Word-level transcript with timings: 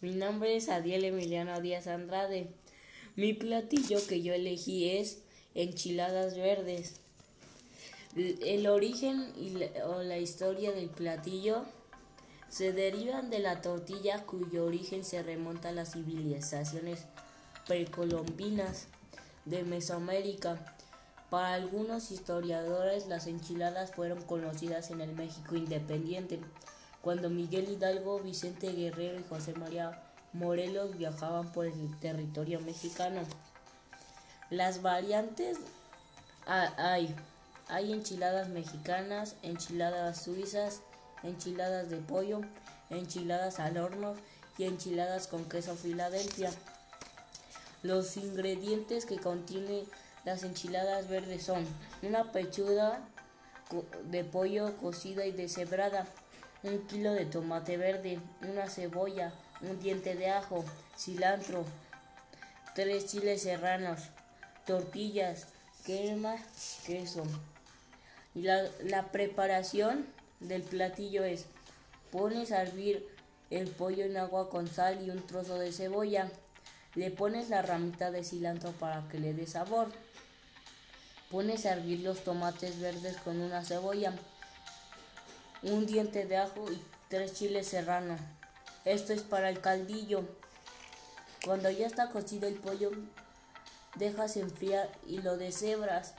Mi 0.00 0.10
nombre 0.12 0.56
es 0.56 0.68
Adiel 0.68 1.04
Emiliano 1.04 1.60
Díaz 1.60 1.86
Andrade. 1.86 2.48
Mi 3.16 3.32
platillo 3.32 3.98
que 4.06 4.22
yo 4.22 4.34
elegí 4.34 4.90
es 4.90 5.22
enchiladas 5.54 6.36
verdes. 6.36 7.00
El 8.16 8.66
origen 8.66 9.32
o 9.86 10.02
la 10.02 10.18
historia 10.18 10.72
del 10.72 10.90
platillo 10.90 11.64
se 12.50 12.72
derivan 12.72 13.30
de 13.30 13.38
la 13.38 13.62
tortilla 13.62 14.24
cuyo 14.26 14.66
origen 14.66 15.04
se 15.04 15.22
remonta 15.22 15.70
a 15.70 15.72
las 15.72 15.92
civilizaciones 15.92 17.06
precolombinas 17.66 18.88
de 19.44 19.62
Mesoamérica. 19.62 20.76
Para 21.30 21.54
algunos 21.54 22.10
historiadores 22.10 23.06
las 23.06 23.26
enchiladas 23.26 23.92
fueron 23.92 24.22
conocidas 24.22 24.90
en 24.90 25.00
el 25.00 25.14
México 25.14 25.56
independiente 25.56 26.40
cuando 27.04 27.28
Miguel 27.28 27.68
Hidalgo, 27.68 28.18
Vicente 28.20 28.72
Guerrero 28.72 29.20
y 29.20 29.24
José 29.28 29.52
María 29.52 30.00
Morelos 30.32 30.96
viajaban 30.96 31.52
por 31.52 31.66
el 31.66 32.00
territorio 32.00 32.60
mexicano. 32.60 33.20
Las 34.48 34.80
variantes 34.80 35.58
hay, 36.46 37.14
hay 37.68 37.92
enchiladas 37.92 38.48
mexicanas, 38.48 39.36
enchiladas 39.42 40.22
suizas, 40.22 40.80
enchiladas 41.22 41.90
de 41.90 41.98
pollo, 41.98 42.40
enchiladas 42.88 43.60
al 43.60 43.76
horno 43.76 44.14
y 44.56 44.64
enchiladas 44.64 45.26
con 45.28 45.44
queso 45.44 45.76
Filadelfia. 45.76 46.50
Los 47.82 48.16
ingredientes 48.16 49.04
que 49.04 49.18
contienen 49.18 49.84
las 50.24 50.42
enchiladas 50.42 51.06
verdes 51.08 51.42
son 51.42 51.66
una 52.02 52.32
pechuga 52.32 53.00
de 54.04 54.24
pollo 54.24 54.74
cocida 54.78 55.26
y 55.26 55.32
deshebrada, 55.32 56.06
un 56.64 56.86
kilo 56.86 57.12
de 57.12 57.26
tomate 57.26 57.76
verde, 57.76 58.18
una 58.40 58.68
cebolla, 58.68 59.32
un 59.60 59.78
diente 59.80 60.14
de 60.14 60.30
ajo, 60.30 60.64
cilantro, 60.96 61.64
tres 62.74 63.06
chiles 63.06 63.42
serranos, 63.42 64.00
tortillas, 64.66 65.46
crema, 65.84 66.36
queso. 66.86 67.24
Y 68.34 68.42
la, 68.42 68.62
la 68.82 69.12
preparación 69.12 70.06
del 70.40 70.62
platillo 70.62 71.22
es 71.24 71.44
pones 72.10 72.50
a 72.50 72.62
hervir 72.62 73.06
el 73.50 73.68
pollo 73.68 74.04
en 74.04 74.16
agua 74.16 74.48
con 74.48 74.66
sal 74.66 75.06
y 75.06 75.10
un 75.10 75.24
trozo 75.26 75.58
de 75.58 75.70
cebolla. 75.70 76.30
Le 76.94 77.10
pones 77.10 77.50
la 77.50 77.60
ramita 77.60 78.10
de 78.10 78.24
cilantro 78.24 78.72
para 78.72 79.06
que 79.08 79.18
le 79.18 79.34
dé 79.34 79.46
sabor. 79.46 79.88
Pones 81.30 81.66
a 81.66 81.74
hervir 81.74 82.00
los 82.00 82.24
tomates 82.24 82.80
verdes 82.80 83.16
con 83.18 83.40
una 83.40 83.64
cebolla 83.64 84.14
un 85.64 85.86
diente 85.86 86.26
de 86.26 86.36
ajo 86.36 86.70
y 86.70 86.80
tres 87.08 87.34
chiles 87.34 87.68
serranos. 87.68 88.20
Esto 88.84 89.12
es 89.12 89.22
para 89.22 89.48
el 89.48 89.60
caldillo. 89.60 90.24
Cuando 91.44 91.70
ya 91.70 91.86
está 91.86 92.10
cocido 92.10 92.46
el 92.46 92.54
pollo, 92.54 92.90
dejas 93.96 94.36
enfriar 94.36 94.90
y 95.06 95.18
lo 95.18 95.36
deshebras. 95.36 96.14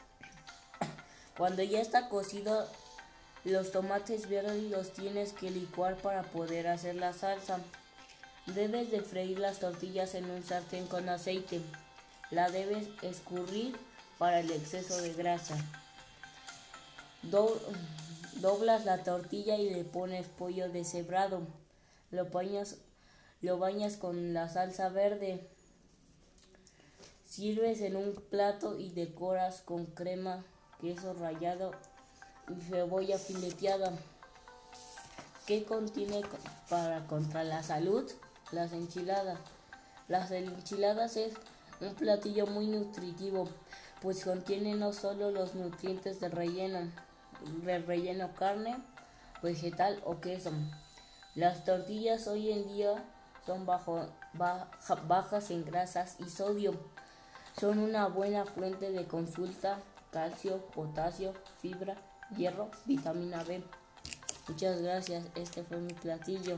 Cuando 1.37 1.63
ya 1.63 1.79
está 1.79 2.09
cocido, 2.09 2.67
los 3.43 3.71
tomates 3.71 4.27
verdes 4.27 4.63
los 4.71 4.93
tienes 4.93 5.33
que 5.33 5.51
licuar 5.51 5.95
para 5.97 6.23
poder 6.23 6.67
hacer 6.67 6.95
la 6.95 7.13
salsa. 7.13 7.59
Debes 8.47 8.89
de 8.91 9.01
freír 9.01 9.39
las 9.39 9.59
tortillas 9.59 10.15
en 10.15 10.29
un 10.29 10.43
sartén 10.43 10.87
con 10.87 11.09
aceite. 11.09 11.61
La 12.31 12.49
debes 12.49 12.87
escurrir 13.03 13.77
para 14.17 14.39
el 14.39 14.49
exceso 14.51 14.99
de 15.01 15.13
grasa. 15.13 15.57
Doblas 18.41 18.83
la 18.83 19.03
tortilla 19.03 19.55
y 19.57 19.69
le 19.69 19.85
pones 19.85 20.27
pollo 20.27 20.69
deshebrado. 20.69 21.41
Lo 22.11 22.25
bañas, 22.25 22.77
lo 23.41 23.57
bañas 23.57 23.95
con 23.95 24.33
la 24.33 24.49
salsa 24.49 24.89
verde. 24.89 25.47
Sirves 27.25 27.79
en 27.81 27.95
un 27.95 28.13
plato 28.13 28.77
y 28.77 28.89
decoras 28.89 29.61
con 29.61 29.85
crema, 29.85 30.43
queso 30.81 31.13
rallado 31.13 31.71
y 32.49 32.61
cebolla 32.61 33.17
fileteada. 33.17 33.93
¿Qué 35.47 35.63
contiene 35.63 36.21
para 36.69 37.07
contra 37.07 37.43
la 37.43 37.63
salud? 37.63 38.11
Las 38.51 38.73
enchiladas. 38.73 39.39
Las 40.07 40.31
enchiladas 40.31 41.17
es 41.17 41.33
un 41.81 41.95
platillo 41.95 42.47
muy 42.47 42.67
nutritivo, 42.67 43.47
pues 44.01 44.23
contiene 44.23 44.75
no 44.75 44.93
solo 44.93 45.31
los 45.31 45.55
nutrientes 45.55 46.19
del 46.19 46.31
relleno, 46.31 46.91
relleno 47.85 48.33
carne, 48.33 48.77
vegetal 49.41 50.01
o 50.05 50.19
queso. 50.19 50.51
Las 51.35 51.65
tortillas 51.65 52.27
hoy 52.27 52.51
en 52.51 52.67
día 52.67 53.03
son 53.45 53.65
bajo, 53.65 54.07
bajas 54.33 55.51
en 55.51 55.65
grasas 55.65 56.15
y 56.19 56.29
sodio. 56.29 56.73
Son 57.59 57.79
una 57.79 58.07
buena 58.07 58.45
fuente 58.45 58.91
de 58.91 59.05
consulta, 59.05 59.79
calcio, 60.11 60.65
potasio, 60.67 61.33
fibra, 61.61 61.95
hierro, 62.35 62.69
vitamina 62.85 63.43
B. 63.43 63.63
Muchas 64.47 64.81
gracias, 64.81 65.25
este 65.35 65.63
fue 65.63 65.77
mi 65.77 65.93
platillo. 65.93 66.57